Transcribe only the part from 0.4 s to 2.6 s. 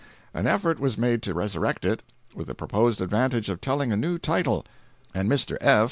effort was made to resurrect it, with the